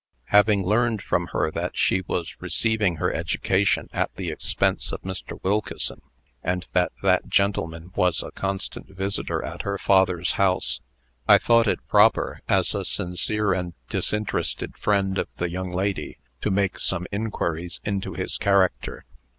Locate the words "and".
6.43-6.65, 13.53-13.75